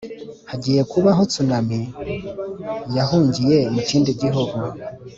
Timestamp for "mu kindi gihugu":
3.73-4.57